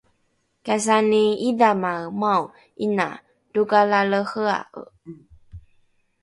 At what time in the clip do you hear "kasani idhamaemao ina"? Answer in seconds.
0.65-3.07